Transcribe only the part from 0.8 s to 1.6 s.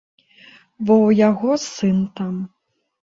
Бо ў яго